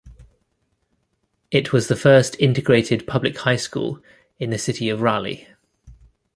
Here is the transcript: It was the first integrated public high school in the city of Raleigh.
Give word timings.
It 1.51 1.71
was 1.71 1.87
the 1.87 1.95
first 1.95 2.35
integrated 2.39 3.05
public 3.05 3.37
high 3.37 3.55
school 3.57 4.01
in 4.39 4.49
the 4.49 4.57
city 4.57 4.89
of 4.89 5.03
Raleigh. 5.03 5.47